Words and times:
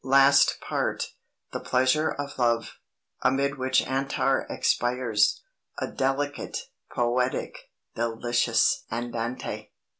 "Last 0.03 0.57
Part: 0.61 1.13
The 1.51 1.59
Pleasure 1.59 2.09
of 2.09 2.39
Love, 2.39 2.79
amid 3.21 3.59
which 3.59 3.83
Antar 3.83 4.47
expires 4.49 5.39
a 5.77 5.85
delicate, 5.91 6.57
poetic, 6.91 7.69
delicious 7.93 8.83
Andante...." 8.91 9.67